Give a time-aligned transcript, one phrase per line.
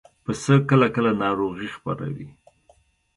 [0.23, 2.27] پسه کله کله ناروغي خپروي.